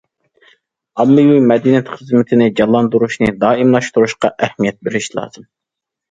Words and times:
ئاممىۋى 1.01 1.41
مەدەنىيەت 1.49 1.91
خىزمىتىنى 1.97 2.47
جانلاندۇرۇشنى 2.59 3.29
دائىملاشتۇرۇشقا 3.43 4.31
ئەھمىيەت 4.47 4.79
بېرىش 4.89 5.11
لازىم. 5.19 5.47